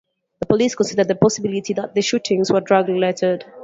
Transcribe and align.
The 0.39 0.47
police 0.47 0.73
considered 0.73 1.09
the 1.09 1.13
possibility 1.15 1.75
that 1.75 1.93
the 1.93 2.01
shootings 2.01 2.51
were 2.51 2.59
drug-related. 2.61 3.45